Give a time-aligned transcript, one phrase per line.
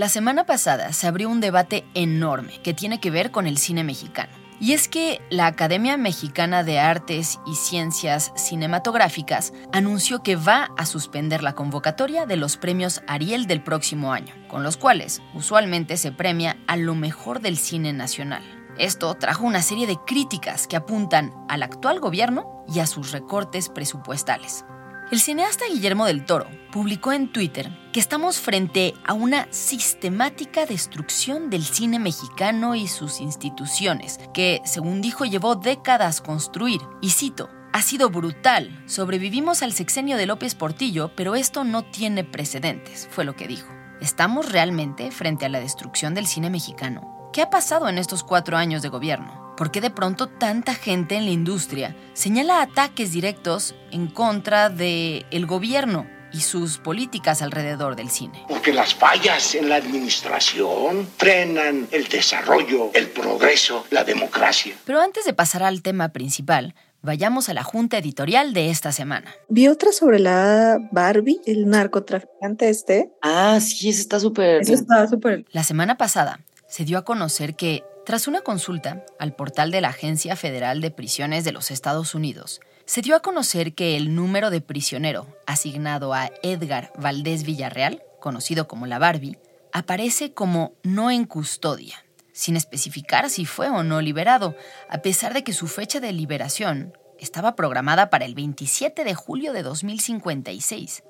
[0.00, 3.84] La semana pasada se abrió un debate enorme que tiene que ver con el cine
[3.84, 4.32] mexicano.
[4.58, 10.86] Y es que la Academia Mexicana de Artes y Ciencias Cinematográficas anunció que va a
[10.86, 16.12] suspender la convocatoria de los premios Ariel del próximo año, con los cuales usualmente se
[16.12, 18.42] premia a lo mejor del cine nacional.
[18.78, 23.68] Esto trajo una serie de críticas que apuntan al actual gobierno y a sus recortes
[23.68, 24.64] presupuestales.
[25.10, 31.50] El cineasta Guillermo del Toro publicó en Twitter que estamos frente a una sistemática destrucción
[31.50, 36.80] del cine mexicano y sus instituciones, que, según dijo, llevó décadas construir.
[37.00, 38.84] Y cito, ha sido brutal.
[38.86, 43.68] Sobrevivimos al sexenio de López Portillo, pero esto no tiene precedentes, fue lo que dijo.
[44.00, 47.28] ¿Estamos realmente frente a la destrucción del cine mexicano?
[47.32, 49.39] ¿Qué ha pasado en estos cuatro años de gobierno?
[49.60, 55.26] ¿Por qué de pronto tanta gente en la industria señala ataques directos en contra del
[55.30, 58.42] el gobierno y sus políticas alrededor del cine?
[58.48, 64.76] Porque las fallas en la administración frenan el desarrollo, el progreso, la democracia.
[64.86, 69.30] Pero antes de pasar al tema principal, vayamos a la junta editorial de esta semana.
[69.50, 73.10] Vi otra sobre la Barbie, el narcotraficante este.
[73.20, 74.62] Ah, sí, eso está súper.
[74.62, 75.44] Eso está súper.
[75.52, 79.90] La semana pasada se dio a conocer que tras una consulta al portal de la
[79.90, 84.50] Agencia Federal de Prisiones de los Estados Unidos, se dio a conocer que el número
[84.50, 89.38] de prisionero asignado a Edgar Valdés Villarreal, conocido como la Barbie,
[89.72, 94.56] aparece como no en custodia, sin especificar si fue o no liberado,
[94.88, 99.52] a pesar de que su fecha de liberación estaba programada para el 27 de julio
[99.52, 101.04] de 2056.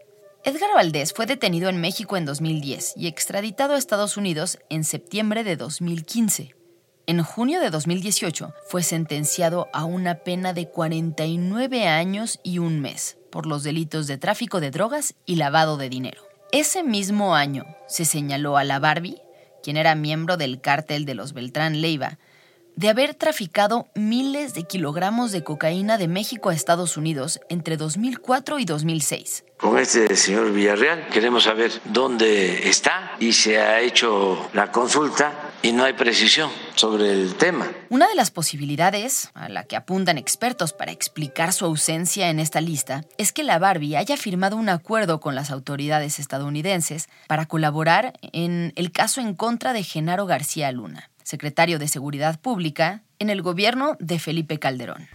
[0.45, 5.45] Edgar Valdés fue detenido en México en 2010 y extraditado a Estados Unidos en septiembre
[5.45, 6.60] de 2015.
[7.11, 13.17] En junio de 2018 fue sentenciado a una pena de 49 años y un mes
[13.33, 16.23] por los delitos de tráfico de drogas y lavado de dinero.
[16.53, 19.21] Ese mismo año se señaló a la Barbie,
[19.61, 22.21] quien era miembro del cártel de los Beltrán Leiva,
[22.77, 28.61] de haber traficado miles de kilogramos de cocaína de México a Estados Unidos entre 2004
[28.61, 29.47] y 2006.
[29.57, 35.73] Con este señor Villarreal queremos saber dónde está y se ha hecho la consulta y
[35.73, 37.71] no hay precisión sobre el tema.
[37.89, 42.61] Una de las posibilidades a la que apuntan expertos para explicar su ausencia en esta
[42.61, 48.15] lista es que la Barbie haya firmado un acuerdo con las autoridades estadounidenses para colaborar
[48.33, 53.43] en el caso en contra de Genaro García Luna, secretario de Seguridad Pública en el
[53.43, 55.09] gobierno de Felipe Calderón.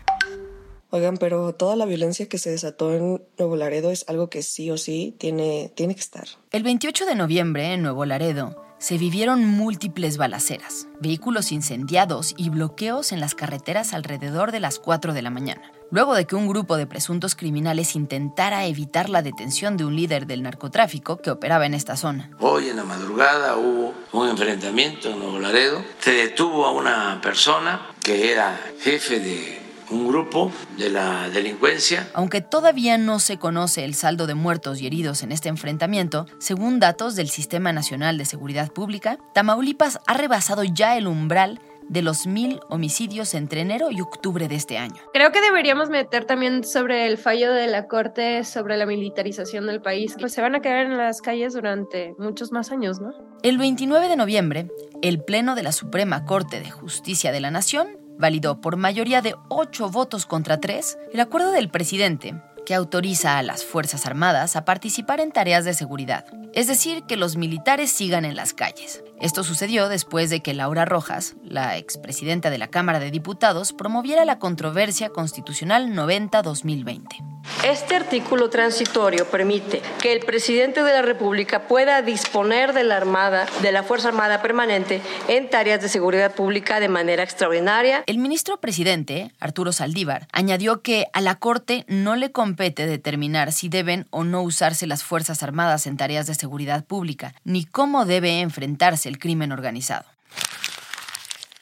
[0.95, 4.71] Oigan, pero toda la violencia que se desató en Nuevo Laredo es algo que sí
[4.71, 6.23] o sí tiene, tiene que estar.
[6.51, 13.11] El 28 de noviembre en Nuevo Laredo se vivieron múltiples balaceras, vehículos incendiados y bloqueos
[13.11, 15.69] en las carreteras alrededor de las 4 de la mañana.
[15.91, 20.27] Luego de que un grupo de presuntos criminales intentara evitar la detención de un líder
[20.27, 22.31] del narcotráfico que operaba en esta zona.
[22.39, 25.83] Hoy en la madrugada hubo un enfrentamiento en Nuevo Laredo.
[25.99, 32.09] Se detuvo a una persona que era jefe de un grupo de la delincuencia.
[32.13, 36.79] Aunque todavía no se conoce el saldo de muertos y heridos en este enfrentamiento, según
[36.79, 42.25] datos del Sistema Nacional de Seguridad Pública, Tamaulipas ha rebasado ya el umbral de los
[42.25, 44.95] mil homicidios entre enero y octubre de este año.
[45.13, 49.81] Creo que deberíamos meter también sobre el fallo de la Corte sobre la militarización del
[49.81, 53.11] país, pues se van a quedar en las calles durante muchos más años, ¿no?
[53.43, 54.71] El 29 de noviembre,
[55.01, 59.35] el Pleno de la Suprema Corte de Justicia de la Nación validó por mayoría de
[59.49, 64.65] ocho votos contra tres el acuerdo del presidente que autoriza a las Fuerzas Armadas a
[64.65, 69.03] participar en tareas de seguridad, es decir, que los militares sigan en las calles.
[69.21, 74.25] Esto sucedió después de que Laura Rojas, la expresidenta de la Cámara de Diputados, promoviera
[74.25, 77.35] la controversia constitucional 90-2020.
[77.63, 83.47] Este artículo transitorio permite que el presidente de la República pueda disponer de la Armada,
[83.61, 88.03] de la Fuerza Armada Permanente, en tareas de seguridad pública de manera extraordinaria.
[88.07, 93.69] El ministro presidente, Arturo Saldívar, añadió que a la Corte no le compete determinar si
[93.69, 98.41] deben o no usarse las Fuerzas Armadas en tareas de seguridad pública, ni cómo debe
[98.41, 100.05] enfrentarse el crimen organizado.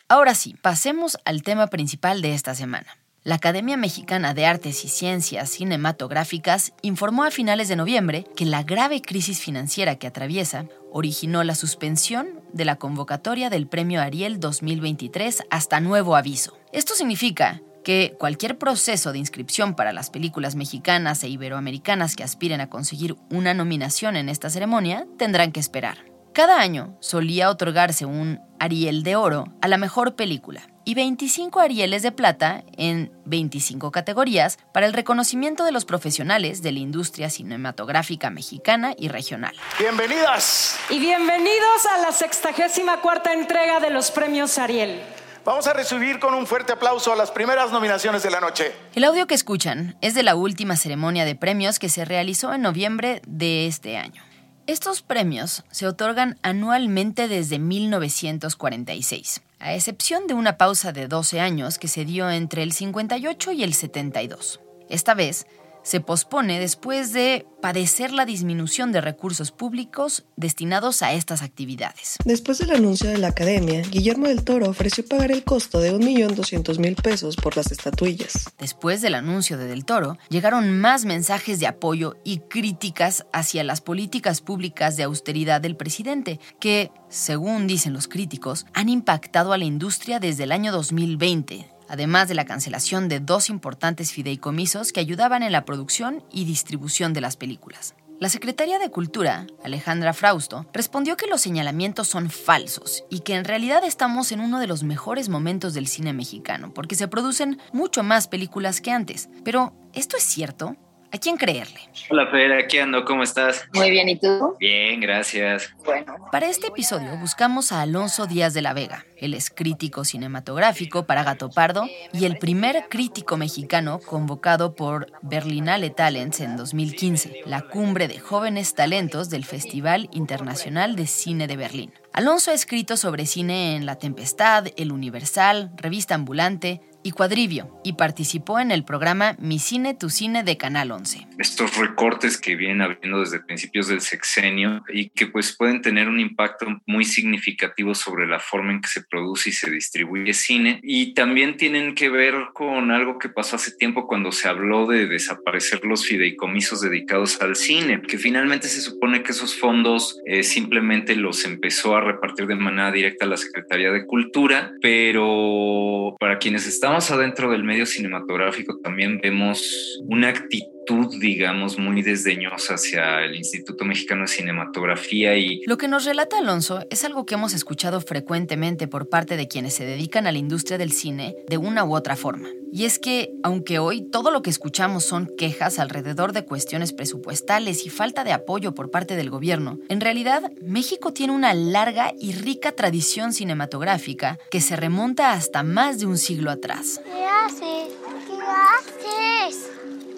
[0.07, 2.97] Ahora sí, pasemos al tema principal de esta semana.
[3.25, 8.63] La Academia Mexicana de Artes y Ciencias Cinematográficas informó a finales de noviembre que la
[8.63, 15.43] grave crisis financiera que atraviesa originó la suspensión de la convocatoria del Premio Ariel 2023
[15.49, 16.57] hasta nuevo aviso.
[16.73, 22.59] Esto significa que cualquier proceso de inscripción para las películas mexicanas e iberoamericanas que aspiren
[22.59, 26.12] a conseguir una nominación en esta ceremonia tendrán que esperar.
[26.33, 32.01] Cada año solía otorgarse un Ariel de Oro a la mejor película y 25 Arieles
[32.01, 38.31] de Plata en 25 categorías para el reconocimiento de los profesionales de la industria cinematográfica
[38.31, 39.55] mexicana y regional.
[39.77, 45.03] Bienvenidas y bienvenidos a la 64 entrega de los premios Ariel.
[45.45, 48.73] Vamos a recibir con un fuerte aplauso a las primeras nominaciones de la noche.
[48.95, 52.63] El audio que escuchan es de la última ceremonia de premios que se realizó en
[52.63, 54.23] noviembre de este año.
[54.65, 61.77] Estos premios se otorgan anualmente desde 1946 a excepción de una pausa de 12 años
[61.77, 64.61] que se dio entre el 58 y el 72.
[64.89, 65.47] Esta vez
[65.83, 72.17] se pospone después de padecer la disminución de recursos públicos destinados a estas actividades.
[72.25, 77.01] Después del anuncio de la academia, Guillermo del Toro ofreció pagar el costo de 1.200.000
[77.01, 78.49] pesos por las estatuillas.
[78.59, 83.79] Después del anuncio de Del Toro, llegaron más mensajes de apoyo y críticas hacia las
[83.79, 89.65] políticas públicas de austeridad del presidente, que, según dicen los críticos, han impactado a la
[89.65, 95.43] industria desde el año 2020 además de la cancelación de dos importantes fideicomisos que ayudaban
[95.43, 97.93] en la producción y distribución de las películas.
[98.19, 103.45] La secretaria de Cultura, Alejandra Frausto, respondió que los señalamientos son falsos y que en
[103.45, 108.01] realidad estamos en uno de los mejores momentos del cine mexicano, porque se producen mucho
[108.01, 109.29] más películas que antes.
[109.43, 110.75] Pero, ¿esto es cierto?
[111.13, 111.79] ¿A quién creerle?
[112.09, 113.69] Hola, Fer, aquí ando, ¿cómo estás?
[113.75, 114.55] Muy bien, ¿y tú?
[114.59, 115.71] Bien, gracias.
[115.85, 116.15] Bueno.
[116.31, 119.05] Para este episodio buscamos a Alonso Díaz de la Vega.
[119.17, 125.91] Él es crítico cinematográfico para Gato Pardo y el primer crítico mexicano convocado por Berlinale
[125.91, 131.93] Talents en 2015, la cumbre de jóvenes talentos del Festival Internacional de Cine de Berlín.
[132.11, 137.93] Alonso ha escrito sobre cine en La Tempestad, El Universal, Revista Ambulante, y Cuadrivio y
[137.93, 141.27] participó en el programa Mi Cine, Tu Cine de Canal 11.
[141.37, 146.19] Estos recortes que vienen habiendo desde principios del sexenio y que pues pueden tener un
[146.19, 151.13] impacto muy significativo sobre la forma en que se produce y se distribuye cine y
[151.13, 155.83] también tienen que ver con algo que pasó hace tiempo cuando se habló de desaparecer
[155.83, 161.45] los fideicomisos dedicados al cine, que finalmente se supone que esos fondos eh, simplemente los
[161.45, 166.67] empezó a repartir de manera directa a la Secretaría de Cultura, pero para quienes
[166.99, 170.72] estamos adentro del medio cinematográfico también vemos una actitud
[171.19, 175.61] digamos, muy desdeñosa hacia el Instituto Mexicano de Cinematografía y...
[175.65, 179.73] Lo que nos relata Alonso es algo que hemos escuchado frecuentemente por parte de quienes
[179.73, 182.49] se dedican a la industria del cine de una u otra forma.
[182.71, 187.85] Y es que, aunque hoy todo lo que escuchamos son quejas alrededor de cuestiones presupuestales
[187.85, 192.33] y falta de apoyo por parte del gobierno, en realidad México tiene una larga y
[192.33, 196.99] rica tradición cinematográfica que se remonta hasta más de un siglo atrás.
[197.03, 197.93] ¿Qué haces?
[198.27, 199.72] ¿Qué haces?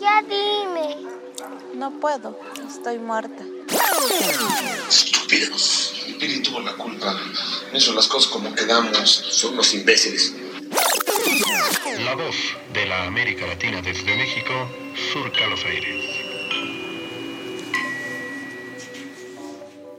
[0.06, 0.98] Ya dime.
[1.74, 3.44] No puedo, estoy muerta.
[4.88, 6.06] Estúpidos.
[6.20, 7.20] Piri tuvo la culpa.
[7.74, 9.10] Eso, las cosas como quedamos.
[9.10, 10.36] Son unos imbéciles.
[12.04, 12.36] La voz
[12.72, 14.54] de la América Latina desde México
[15.12, 16.06] surca los aires.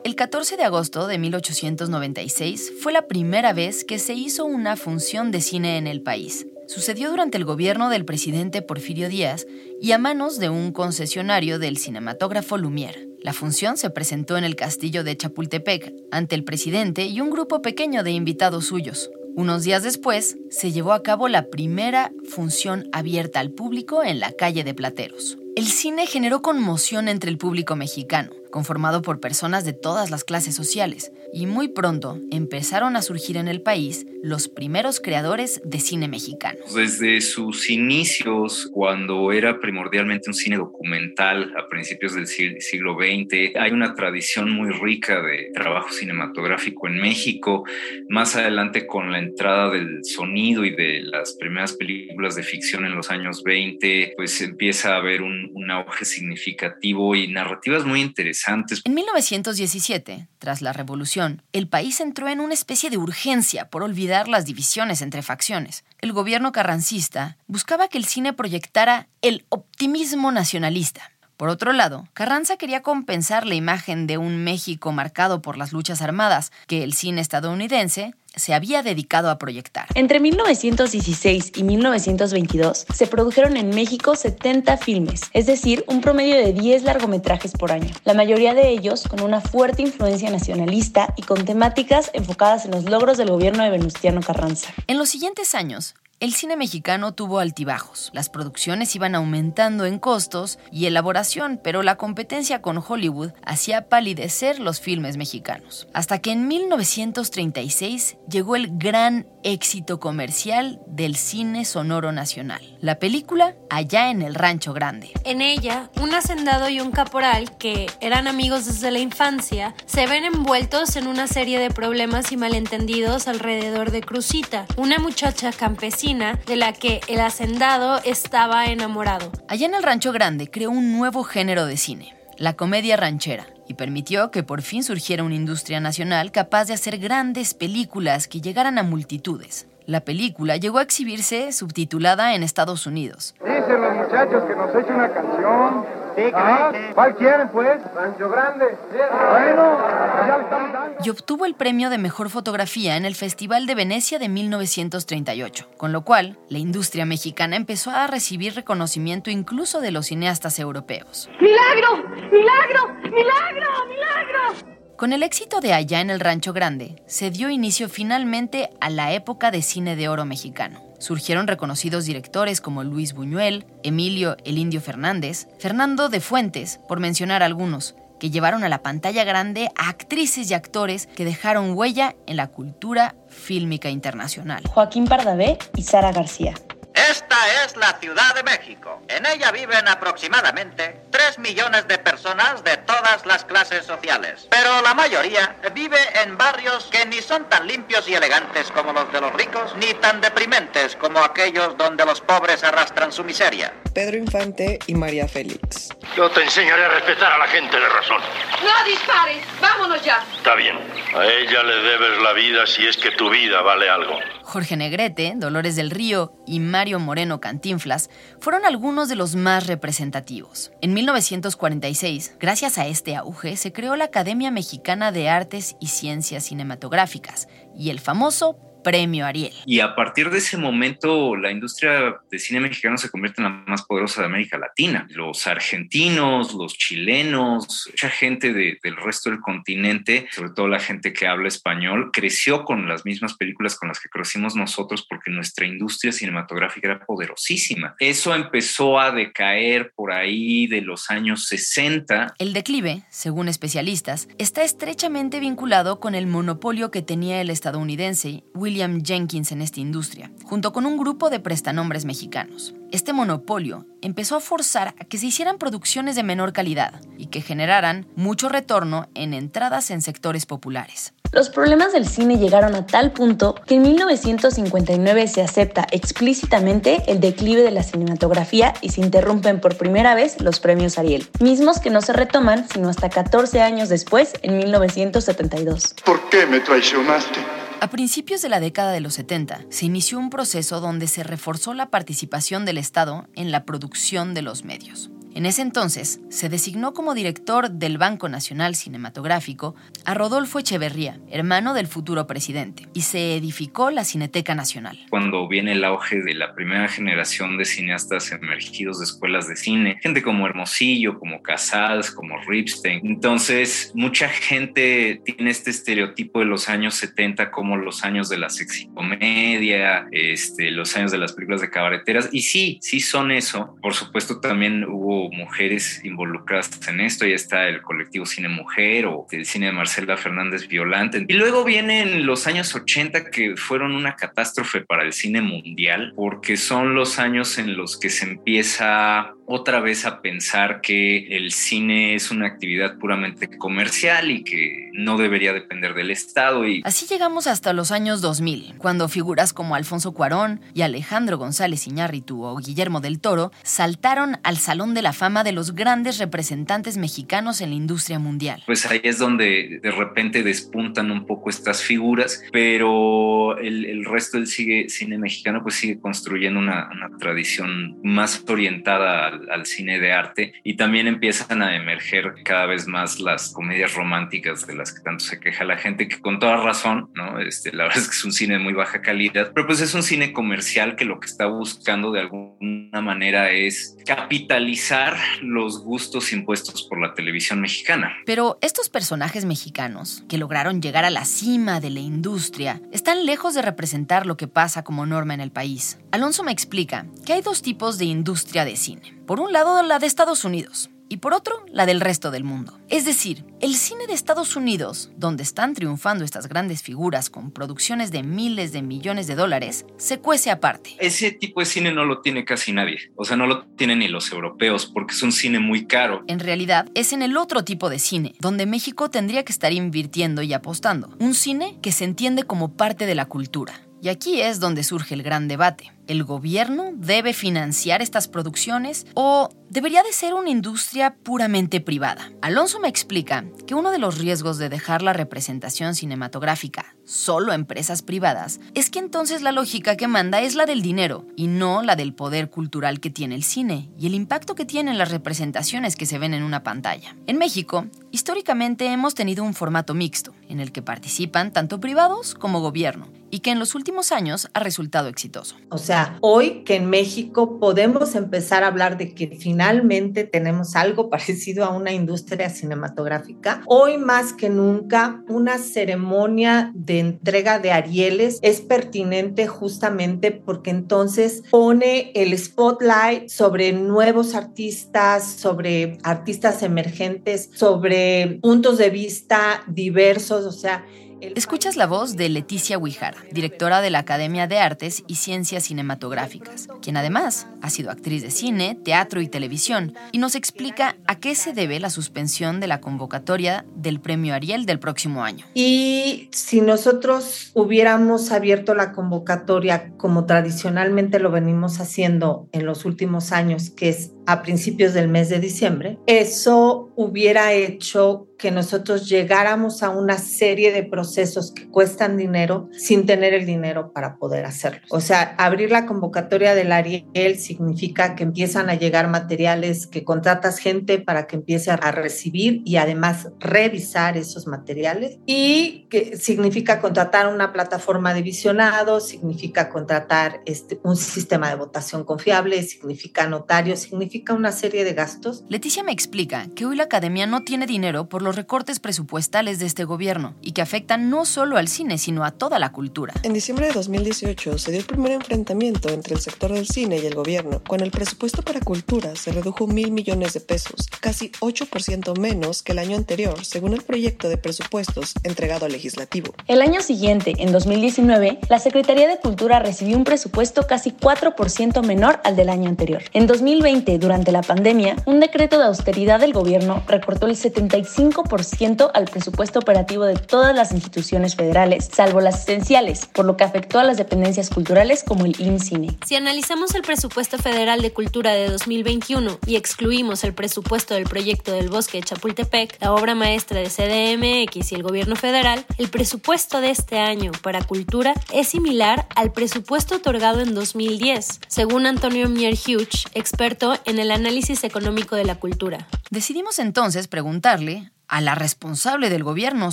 [0.04, 5.32] El 14 de agosto de 1896 fue la primera vez que se hizo una función
[5.32, 9.46] de cine en el país sucedió durante el gobierno del presidente Porfirio Díaz
[9.80, 13.08] y a manos de un concesionario del cinematógrafo Lumière.
[13.20, 17.62] La función se presentó en el castillo de Chapultepec ante el presidente y un grupo
[17.62, 19.10] pequeño de invitados suyos.
[19.34, 24.32] Unos días después, se llevó a cabo la primera función abierta al público en la
[24.32, 25.36] calle de Plateros.
[25.56, 30.54] El cine generó conmoción entre el público mexicano, conformado por personas de todas las clases
[30.54, 36.08] sociales, y muy pronto empezaron a surgir en el país los primeros creadores de cine
[36.08, 36.58] mexicano.
[36.74, 43.72] Desde sus inicios, cuando era primordialmente un cine documental a principios del siglo XX, hay
[43.72, 47.62] una tradición muy rica de trabajo cinematográfico en México.
[48.08, 52.94] Más adelante, con la entrada del sonido y de las primeras películas de ficción en
[52.94, 58.45] los años 20, pues empieza a haber un, un auge significativo y narrativas muy interesantes.
[58.84, 64.28] En 1917, tras la revolución, el país entró en una especie de urgencia por olvidar
[64.28, 65.84] las divisiones entre facciones.
[66.00, 71.10] El gobierno carrancista buscaba que el cine proyectara el optimismo nacionalista.
[71.36, 76.00] Por otro lado, Carranza quería compensar la imagen de un México marcado por las luchas
[76.00, 79.86] armadas que el cine estadounidense se había dedicado a proyectar.
[79.94, 86.52] Entre 1916 y 1922 se produjeron en México 70 filmes, es decir, un promedio de
[86.52, 91.44] 10 largometrajes por año, la mayoría de ellos con una fuerte influencia nacionalista y con
[91.44, 94.72] temáticas enfocadas en los logros del gobierno de Venustiano Carranza.
[94.86, 98.10] En los siguientes años, el cine mexicano tuvo altibajos.
[98.14, 104.58] Las producciones iban aumentando en costos y elaboración, pero la competencia con Hollywood hacía palidecer
[104.58, 105.88] los filmes mexicanos.
[105.92, 112.60] Hasta que en 1936 llegó el gran éxito comercial del cine sonoro nacional.
[112.80, 115.12] La película Allá en el Rancho Grande.
[115.24, 120.24] En ella, un hacendado y un caporal, que eran amigos desde la infancia, se ven
[120.24, 126.56] envueltos en una serie de problemas y malentendidos alrededor de Cruzita, una muchacha campesina de
[126.56, 129.30] la que el hacendado estaba enamorado.
[129.48, 133.74] Allá en el Rancho Grande creó un nuevo género de cine, la comedia ranchera, y
[133.74, 138.78] permitió que por fin surgiera una industria nacional capaz de hacer grandes películas que llegaran
[138.78, 139.66] a multitudes.
[139.86, 143.34] La película llegó a exhibirse subtitulada en Estados Unidos.
[143.40, 146.05] Dicen los muchachos que nos eche una canción.
[146.34, 147.78] Ah, ¿Cuál quieren, pues?
[147.94, 148.64] Rancho Grande.
[148.90, 149.78] Bueno,
[150.26, 150.96] ya le estamos dando.
[151.04, 155.92] y obtuvo el premio de mejor fotografía en el Festival de Venecia de 1938, con
[155.92, 161.28] lo cual la industria mexicana empezó a recibir reconocimiento incluso de los cineastas europeos.
[161.40, 162.08] ¡Milagro!
[162.32, 162.94] ¡Milagro!
[163.02, 163.86] ¡Milagro!
[163.88, 164.76] ¡Milagro!
[164.96, 169.12] Con el éxito de Allá en el Rancho Grande, se dio inicio finalmente a la
[169.12, 170.80] época de cine de oro mexicano.
[170.98, 177.42] Surgieron reconocidos directores como Luis Buñuel, Emilio El Indio Fernández, Fernando de Fuentes, por mencionar
[177.42, 182.36] algunos, que llevaron a la pantalla grande a actrices y actores que dejaron huella en
[182.36, 184.62] la cultura fílmica internacional.
[184.66, 186.54] Joaquín Pardavé y Sara García.
[186.96, 189.02] Esta es la Ciudad de México.
[189.08, 194.48] En ella viven aproximadamente 3 millones de personas de todas las clases sociales.
[194.50, 199.12] Pero la mayoría vive en barrios que ni son tan limpios y elegantes como los
[199.12, 203.74] de los ricos, ni tan deprimentes como aquellos donde los pobres arrastran su miseria.
[203.94, 205.90] Pedro Infante y María Félix.
[206.16, 208.22] Yo te enseñaré a respetar a la gente de razón.
[208.64, 210.24] No dispares, vámonos ya.
[210.34, 210.78] Está bien.
[211.14, 214.18] A ella le debes la vida si es que tu vida vale algo.
[214.46, 220.70] Jorge Negrete, Dolores del Río y Mario Moreno Cantinflas fueron algunos de los más representativos.
[220.80, 226.44] En 1946, gracias a este auge, se creó la Academia Mexicana de Artes y Ciencias
[226.44, 229.52] Cinematográficas y el famoso Premio Ariel.
[229.66, 233.64] Y a partir de ese momento, la industria de cine mexicano se convierte en la
[233.66, 235.08] más poderosa de América Latina.
[235.10, 241.12] Los argentinos, los chilenos, mucha gente de- del resto del continente, sobre todo la gente
[241.12, 245.66] que habla español, creció con las mismas películas con las que crecimos nosotros porque nuestra
[245.66, 247.96] industria cinematográfica era poderosísima.
[247.98, 254.62] Eso empezó a decaer por ahí de los años 60 El declive, según especialistas, está
[254.62, 260.72] estrechamente vinculado con el monopolio que tenía el estadounidense William Jenkins en esta industria, junto
[260.72, 262.74] con un grupo de prestanombres mexicanos.
[262.92, 267.40] Este monopolio empezó a forzar a que se hicieran producciones de menor calidad y que
[267.40, 271.12] generaran mucho retorno en entradas en sectores populares.
[271.32, 277.20] Los problemas del cine llegaron a tal punto que en 1959 se acepta explícitamente el
[277.20, 281.90] declive de la cinematografía y se interrumpen por primera vez los premios Ariel, mismos que
[281.90, 285.94] no se retoman sino hasta 14 años después, en 1972.
[286.04, 287.65] ¿Por qué me traicionaste?
[287.78, 291.74] A principios de la década de los 70, se inició un proceso donde se reforzó
[291.74, 295.10] la participación del Estado en la producción de los medios.
[295.36, 299.74] En ese entonces, se designó como director del Banco Nacional Cinematográfico
[300.06, 304.98] a Rodolfo Echeverría, hermano del futuro presidente, y se edificó la Cineteca Nacional.
[305.10, 309.98] Cuando viene el auge de la primera generación de cineastas emergidos de escuelas de cine,
[310.00, 313.06] gente como Hermosillo, como Casals, como Ripstein.
[313.06, 318.48] Entonces, mucha gente tiene este estereotipo de los años 70 como los años de la
[318.48, 322.30] sexicomedia, este, los años de las películas de cabareteras.
[322.32, 323.76] Y sí, sí son eso.
[323.82, 327.26] Por supuesto, también hubo mujeres involucradas en esto.
[327.26, 331.24] Ya está el colectivo Cine Mujer o el cine de Marcela Fernández Violante.
[331.28, 336.56] Y luego vienen los años 80 que fueron una catástrofe para el cine mundial porque
[336.56, 342.14] son los años en los que se empieza otra vez a pensar que el cine
[342.14, 346.66] es una actividad puramente comercial y que no debería depender del Estado.
[346.66, 346.82] Y...
[346.84, 352.42] Así llegamos hasta los años 2000, cuando figuras como Alfonso Cuarón y Alejandro González Iñárritu
[352.44, 357.60] o Guillermo del Toro saltaron al Salón de la Fama de los grandes representantes mexicanos
[357.60, 358.62] en la industria mundial.
[358.66, 364.46] Pues ahí es donde de repente despuntan un poco estas figuras, pero el, resto del
[364.46, 370.76] cine mexicano pues sigue construyendo una, una tradición más orientada al, cine de arte y
[370.76, 375.40] también empiezan a emerger cada vez más las comedias románticas de las que tanto se
[375.40, 377.40] queja la gente, que con toda razón, ¿no?
[377.40, 379.94] Este, la verdad es que es un cine de muy baja calidad, pero pues es
[379.94, 386.32] un cine comercial que lo que está buscando de alguna manera es capitalizar los gustos
[386.32, 388.16] impuestos por la televisión mexicana.
[388.24, 393.54] Pero estos personajes mexicanos que lograron llegar a la cima de la industria están lejos
[393.54, 395.98] de representar lo que pasa como norma en el país.
[396.10, 399.16] Alonso me explica que hay dos tipos de industria de cine.
[399.26, 402.78] Por un lado, la de Estados Unidos y por otro, la del resto del mundo.
[402.88, 408.10] Es decir, el cine de Estados Unidos, donde están triunfando estas grandes figuras con producciones
[408.10, 410.96] de miles de millones de dólares, se cuece aparte.
[410.98, 414.08] Ese tipo de cine no lo tiene casi nadie, o sea, no lo tienen ni
[414.08, 416.24] los europeos, porque es un cine muy caro.
[416.26, 420.42] En realidad, es en el otro tipo de cine, donde México tendría que estar invirtiendo
[420.42, 421.14] y apostando.
[421.20, 423.80] Un cine que se entiende como parte de la cultura.
[424.02, 425.92] Y aquí es donde surge el gran debate.
[426.06, 432.30] ¿El gobierno debe financiar estas producciones o debería de ser una industria puramente privada?
[432.42, 437.56] Alonso me explica que uno de los riesgos de dejar la representación cinematográfica solo a
[437.56, 441.82] empresas privadas es que entonces la lógica que manda es la del dinero y no
[441.82, 445.96] la del poder cultural que tiene el cine y el impacto que tienen las representaciones
[445.96, 447.16] que se ven en una pantalla.
[447.26, 452.60] En México, históricamente hemos tenido un formato mixto en el que participan tanto privados como
[452.60, 455.56] gobierno y que en los últimos años ha resultado exitoso.
[455.70, 461.10] O sea, hoy que en México podemos empezar a hablar de que finalmente tenemos algo
[461.10, 468.38] parecido a una industria cinematográfica, hoy más que nunca una ceremonia de entrega de Arieles
[468.42, 478.38] es pertinente justamente porque entonces pone el spotlight sobre nuevos artistas, sobre artistas emergentes, sobre
[478.42, 480.84] puntos de vista diversos, o sea,
[481.20, 486.68] Escuchas la voz de Leticia Huijara, directora de la Academia de Artes y Ciencias Cinematográficas,
[486.82, 491.34] quien además ha sido actriz de cine, teatro y televisión, y nos explica a qué
[491.34, 495.46] se debe la suspensión de la convocatoria del Premio Ariel del próximo año.
[495.54, 503.32] Y si nosotros hubiéramos abierto la convocatoria como tradicionalmente lo venimos haciendo en los últimos
[503.32, 509.82] años, que es a principios del mes de diciembre, eso hubiera hecho que nosotros llegáramos
[509.82, 514.80] a una serie de procesos que cuestan dinero sin tener el dinero para poder hacerlo.
[514.90, 520.58] O sea, abrir la convocatoria del Ariel significa que empiezan a llegar materiales, que contratas
[520.58, 527.32] gente para que empiece a recibir y además revisar esos materiales y que significa contratar
[527.32, 534.15] una plataforma de visionado, significa contratar este, un sistema de votación confiable, significa notario, significa
[534.34, 535.44] una serie de gastos.
[535.48, 539.66] Leticia me explica que hoy la academia no tiene dinero por los recortes presupuestales de
[539.66, 543.14] este gobierno y que afectan no solo al cine, sino a toda la cultura.
[543.22, 547.06] En diciembre de 2018 se dio el primer enfrentamiento entre el sector del cine y
[547.06, 552.18] el gobierno, con el presupuesto para cultura se redujo mil millones de pesos, casi 8%
[552.18, 556.34] menos que el año anterior, según el proyecto de presupuestos entregado al legislativo.
[556.46, 562.20] El año siguiente, en 2019, la Secretaría de Cultura recibió un presupuesto casi 4% menor
[562.24, 563.02] al del año anterior.
[563.12, 569.06] En 2020, durante la pandemia, un decreto de austeridad del gobierno recortó el 75% al
[569.06, 573.84] presupuesto operativo de todas las instituciones federales, salvo las esenciales, por lo que afectó a
[573.84, 575.98] las dependencias culturales como el INCINE.
[576.06, 581.50] Si analizamos el presupuesto federal de cultura de 2021 y excluimos el presupuesto del proyecto
[581.50, 586.60] del bosque de Chapultepec, la obra maestra de CDMX y el gobierno federal, el presupuesto
[586.60, 592.54] de este año para cultura es similar al presupuesto otorgado en 2010, según Antonio Mier
[592.54, 595.86] Hughes, experto en el análisis económico de la cultura.
[596.10, 599.72] Decidimos entonces preguntarle a la responsable del gobierno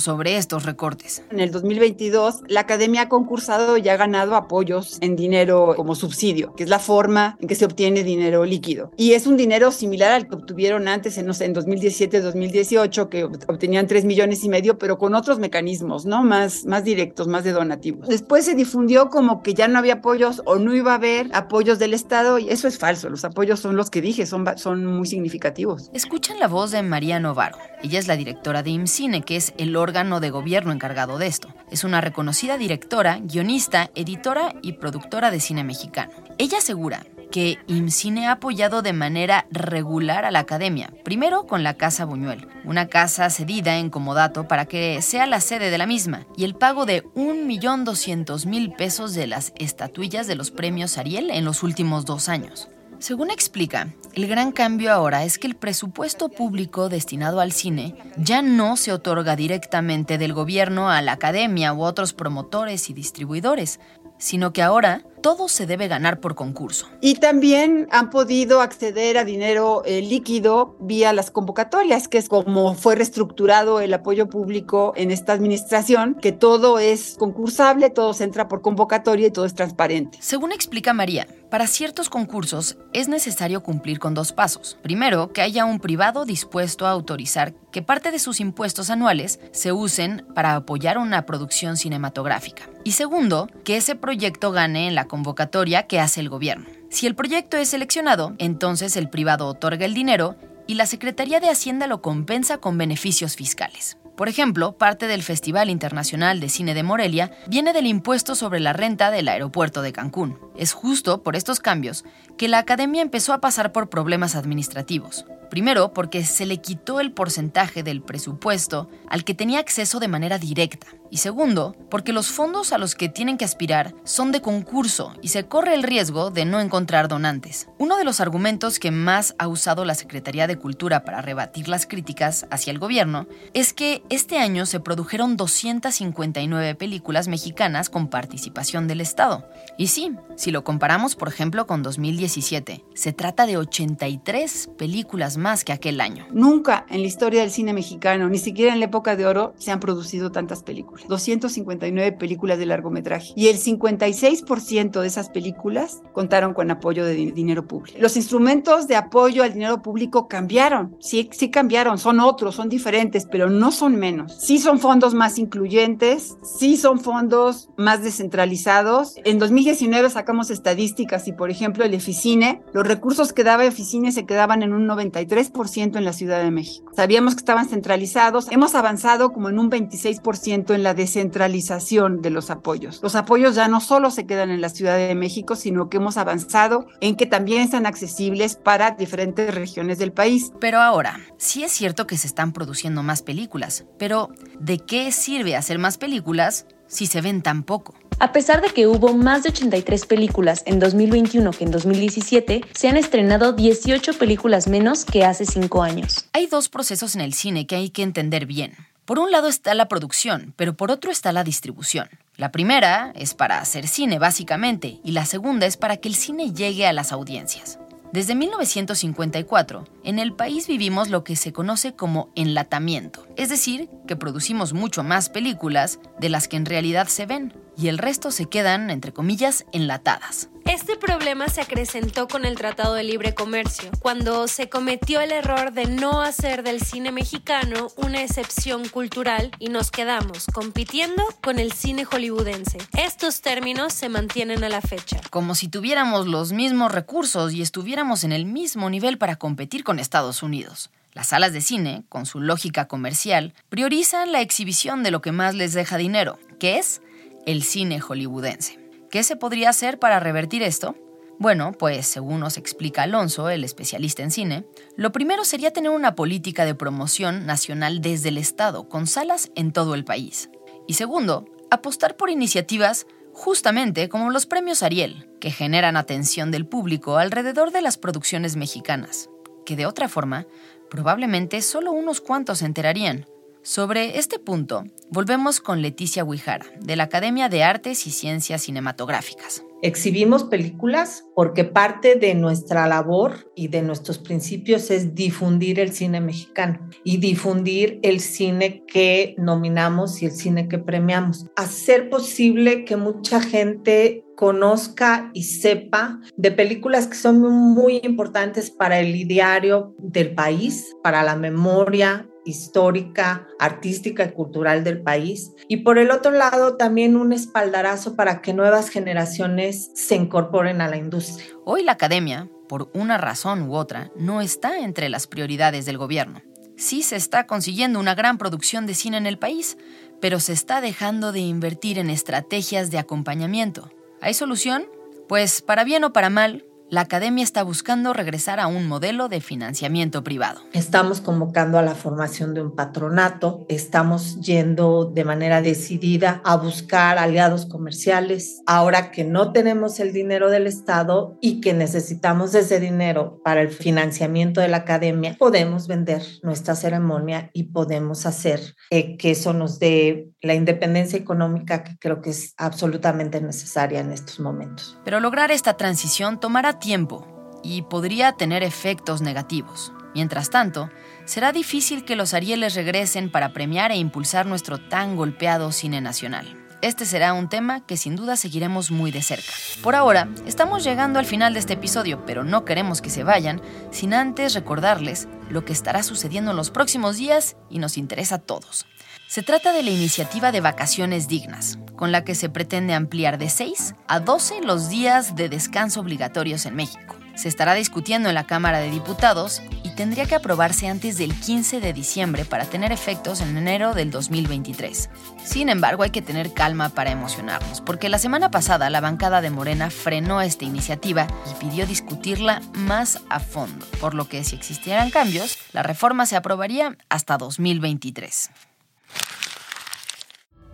[0.00, 1.22] sobre estos recortes.
[1.30, 6.54] En el 2022, la academia ha concursado y ha ganado apoyos en dinero como subsidio,
[6.54, 8.90] que es la forma en que se obtiene dinero líquido.
[8.96, 13.24] Y es un dinero similar al que obtuvieron antes en, no sé, en 2017-2018, que
[13.24, 16.24] obtenían 3 millones y medio, pero con otros mecanismos, ¿no?
[16.24, 18.08] Más, más directos, más de donativos.
[18.08, 21.78] Después se difundió como que ya no había apoyos o no iba a haber apoyos
[21.78, 23.08] del Estado y eso es falso.
[23.08, 25.90] Los apoyos son los que dije, son, son muy significativos.
[25.92, 27.58] Escuchan la voz de María Novaro.
[27.82, 31.48] Ella es la directora de IMCINE, que es el órgano de gobierno encargado de esto.
[31.70, 36.10] Es una reconocida directora, guionista, editora y productora de cine mexicano.
[36.38, 41.74] Ella asegura que IMCINE ha apoyado de manera regular a la academia, primero con la
[41.74, 46.26] Casa Buñuel, una casa cedida en comodato para que sea la sede de la misma,
[46.36, 51.62] y el pago de 1.200.000 pesos de las estatuillas de los premios Ariel en los
[51.62, 52.68] últimos dos años.
[53.04, 58.40] Según explica, el gran cambio ahora es que el presupuesto público destinado al cine ya
[58.40, 63.78] no se otorga directamente del gobierno a la academia u otros promotores y distribuidores,
[64.16, 66.86] sino que ahora todo se debe ganar por concurso.
[67.00, 72.74] Y también han podido acceder a dinero eh, líquido vía las convocatorias, que es como
[72.74, 78.48] fue reestructurado el apoyo público en esta administración, que todo es concursable, todo se entra
[78.48, 80.18] por convocatoria y todo es transparente.
[80.20, 84.76] Según explica María, para ciertos concursos es necesario cumplir con dos pasos.
[84.82, 89.70] Primero, que haya un privado dispuesto a autorizar que parte de sus impuestos anuales se
[89.70, 92.68] usen para apoyar una producción cinematográfica.
[92.82, 96.66] Y segundo, que ese proyecto gane en la convocatoria que hace el gobierno.
[96.90, 100.34] Si el proyecto es seleccionado, entonces el privado otorga el dinero
[100.66, 103.96] y la Secretaría de Hacienda lo compensa con beneficios fiscales.
[104.16, 108.72] Por ejemplo, parte del Festival Internacional de Cine de Morelia viene del impuesto sobre la
[108.72, 110.38] renta del aeropuerto de Cancún.
[110.56, 112.04] Es justo por estos cambios
[112.36, 115.24] que la academia empezó a pasar por problemas administrativos.
[115.50, 120.38] Primero, porque se le quitó el porcentaje del presupuesto al que tenía acceso de manera
[120.38, 120.88] directa.
[121.10, 125.28] Y segundo, porque los fondos a los que tienen que aspirar son de concurso y
[125.28, 127.68] se corre el riesgo de no encontrar donantes.
[127.78, 131.86] Uno de los argumentos que más ha usado la Secretaría de Cultura para rebatir las
[131.86, 138.88] críticas hacia el gobierno es que este año se produjeron 259 películas mexicanas con participación
[138.88, 139.48] del Estado.
[139.78, 140.10] Y sí,
[140.44, 146.02] si lo comparamos por ejemplo con 2017, se trata de 83 películas más que aquel
[146.02, 146.26] año.
[146.32, 149.70] Nunca en la historia del cine mexicano, ni siquiera en la época de oro, se
[149.70, 151.08] han producido tantas películas.
[151.08, 153.32] 259 películas de largometraje.
[153.34, 157.96] Y el 56% de esas películas contaron con apoyo de dinero público.
[157.98, 160.94] Los instrumentos de apoyo al dinero público cambiaron.
[161.00, 161.96] Sí, sí cambiaron.
[161.96, 164.36] Son otros, son diferentes, pero no son menos.
[164.42, 169.14] Sí son fondos más incluyentes, sí son fondos más descentralizados.
[169.24, 174.26] En 2019 sacamos estadísticas y, por ejemplo, el Eficine, los recursos que daba Eficine se
[174.26, 176.92] quedaban en un 93 3% en la Ciudad de México.
[176.94, 178.50] Sabíamos que estaban centralizados.
[178.50, 183.00] Hemos avanzado como en un 26% en la descentralización de los apoyos.
[183.02, 186.16] Los apoyos ya no solo se quedan en la Ciudad de México, sino que hemos
[186.16, 190.52] avanzado en que también están accesibles para diferentes regiones del país.
[190.60, 195.56] Pero ahora, sí es cierto que se están produciendo más películas, pero ¿de qué sirve
[195.56, 197.94] hacer más películas si se ven tan poco?
[198.20, 202.88] A pesar de que hubo más de 83 películas en 2021 que en 2017, se
[202.88, 206.26] han estrenado 18 películas menos que hace 5 años.
[206.32, 208.74] Hay dos procesos en el cine que hay que entender bien.
[209.04, 212.08] Por un lado está la producción, pero por otro está la distribución.
[212.36, 216.52] La primera es para hacer cine, básicamente, y la segunda es para que el cine
[216.52, 217.78] llegue a las audiencias.
[218.12, 224.14] Desde 1954, en el país vivimos lo que se conoce como enlatamiento, es decir, que
[224.14, 228.46] producimos mucho más películas de las que en realidad se ven, y el resto se
[228.46, 230.48] quedan, entre comillas, enlatadas.
[230.64, 235.72] Este problema se acrecentó con el Tratado de Libre Comercio, cuando se cometió el error
[235.72, 241.72] de no hacer del cine mexicano una excepción cultural y nos quedamos compitiendo con el
[241.72, 242.78] cine hollywoodense.
[242.96, 245.20] Estos términos se mantienen a la fecha.
[245.30, 249.98] Como si tuviéramos los mismos recursos y estuviéramos en el mismo nivel para competir con
[249.98, 250.90] Estados Unidos.
[251.12, 255.54] Las salas de cine, con su lógica comercial, priorizan la exhibición de lo que más
[255.54, 257.02] les deja dinero, que es
[257.46, 258.78] el cine hollywoodense.
[259.10, 260.96] ¿Qué se podría hacer para revertir esto?
[261.38, 264.64] Bueno, pues según nos explica Alonso, el especialista en cine,
[264.96, 269.72] lo primero sería tener una política de promoción nacional desde el Estado, con salas en
[269.72, 270.48] todo el país.
[270.86, 277.18] Y segundo, apostar por iniciativas justamente como los premios Ariel, que generan atención del público
[277.18, 279.28] alrededor de las producciones mexicanas,
[279.66, 280.46] que de otra forma
[280.88, 283.26] probablemente solo unos cuantos se enterarían.
[283.66, 289.64] Sobre este punto, volvemos con Leticia Huijara, de la Academia de Artes y Ciencias Cinematográficas.
[289.80, 296.20] Exhibimos películas porque parte de nuestra labor y de nuestros principios es difundir el cine
[296.20, 301.46] mexicano y difundir el cine que nominamos y el cine que premiamos.
[301.56, 309.00] Hacer posible que mucha gente conozca y sepa de películas que son muy importantes para
[309.00, 315.52] el ideario del país, para la memoria histórica, artística y cultural del país.
[315.68, 320.88] Y por el otro lado, también un espaldarazo para que nuevas generaciones se incorporen a
[320.88, 321.46] la industria.
[321.64, 326.42] Hoy la academia, por una razón u otra, no está entre las prioridades del gobierno.
[326.76, 329.78] Sí se está consiguiendo una gran producción de cine en el país,
[330.20, 333.90] pero se está dejando de invertir en estrategias de acompañamiento.
[334.20, 334.86] ¿Hay solución?
[335.28, 339.40] Pues para bien o para mal, la academia está buscando regresar a un modelo de
[339.40, 340.60] financiamiento privado.
[340.72, 347.18] Estamos convocando a la formación de un patronato, estamos yendo de manera decidida a buscar
[347.18, 348.62] aliados comerciales.
[348.66, 353.70] Ahora que no tenemos el dinero del Estado y que necesitamos ese dinero para el
[353.70, 359.80] financiamiento de la academia, podemos vender nuestra ceremonia y podemos hacer eh, que eso nos
[359.80, 364.98] dé la independencia económica que creo que es absolutamente necesaria en estos momentos.
[365.04, 369.92] Pero lograr esta transición tomará tiempo y podría tener efectos negativos.
[370.14, 370.90] Mientras tanto,
[371.24, 376.63] será difícil que los Arieles regresen para premiar e impulsar nuestro tan golpeado cine nacional.
[376.84, 379.50] Este será un tema que sin duda seguiremos muy de cerca.
[379.82, 383.62] Por ahora, estamos llegando al final de este episodio, pero no queremos que se vayan
[383.90, 388.38] sin antes recordarles lo que estará sucediendo en los próximos días y nos interesa a
[388.40, 388.84] todos.
[389.28, 393.48] Se trata de la iniciativa de vacaciones dignas, con la que se pretende ampliar de
[393.48, 397.13] 6 a 12 los días de descanso obligatorios en México.
[397.34, 401.80] Se estará discutiendo en la Cámara de Diputados y tendría que aprobarse antes del 15
[401.80, 405.10] de diciembre para tener efectos en enero del 2023.
[405.44, 409.50] Sin embargo, hay que tener calma para emocionarnos, porque la semana pasada la bancada de
[409.50, 415.10] Morena frenó esta iniciativa y pidió discutirla más a fondo, por lo que si existieran
[415.10, 418.50] cambios, la reforma se aprobaría hasta 2023.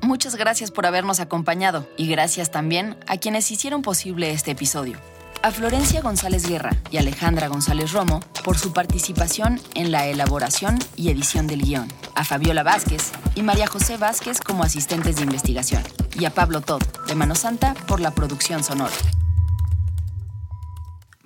[0.02, 4.98] Muchas gracias por habernos acompañado y gracias también a quienes hicieron posible este episodio.
[5.42, 11.08] A Florencia González Guerra y Alejandra González Romo por su participación en la elaboración y
[11.08, 11.88] edición del guion.
[12.14, 15.82] A Fabiola Vázquez y María José Vázquez como asistentes de investigación.
[16.14, 18.94] Y a Pablo Todd de Mano Santa por la producción sonora.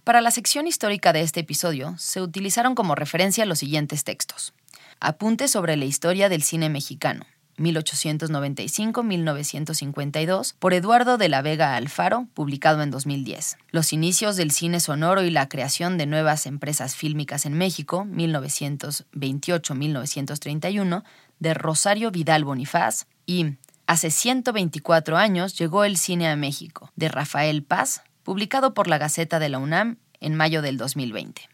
[0.04, 4.54] Para la sección histórica de este episodio se utilizaron como referencia los siguientes textos.
[5.00, 7.26] Apunte sobre la historia del cine mexicano
[7.58, 13.58] 1895-1952, por Eduardo de la Vega Alfaro, publicado en 2010.
[13.70, 21.04] Los inicios del cine sonoro y la creación de nuevas empresas fílmicas en México, 1928-1931,
[21.38, 23.54] de Rosario Vidal Bonifaz, y
[23.86, 29.38] Hace 124 años llegó el cine a México, de Rafael Paz, publicado por la Gaceta
[29.38, 31.53] de la UNAM en mayo del 2020.